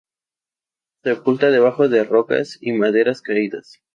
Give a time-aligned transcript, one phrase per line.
[1.03, 3.83] Se oculta debajo de rocas y maderas caídas.